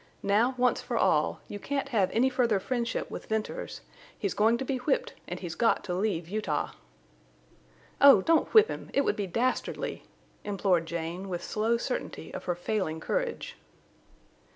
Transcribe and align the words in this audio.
Now, 0.23 0.55
once 0.57 0.81
for 0.81 0.97
all, 0.97 1.41
you 1.47 1.59
can't 1.59 1.89
have 1.89 2.09
any 2.09 2.27
further 2.27 2.59
friendship 2.59 3.11
with 3.11 3.27
Venters. 3.27 3.81
He's 4.17 4.33
going 4.33 4.57
to 4.57 4.65
be 4.65 4.77
whipped, 4.77 5.13
and 5.27 5.39
he's 5.39 5.53
got 5.53 5.83
to 5.83 5.93
leave 5.93 6.27
Utah!" 6.27 6.71
"Oh! 8.01 8.23
Don't 8.23 8.51
whip 8.51 8.67
him! 8.67 8.89
It 8.95 9.01
would 9.01 9.15
be 9.15 9.27
dastardly!" 9.27 10.01
implored 10.43 10.87
Jane, 10.87 11.29
with 11.29 11.43
slow 11.43 11.77
certainty 11.77 12.33
of 12.33 12.45
her 12.45 12.55
failing 12.55 12.99
courage. 12.99 13.57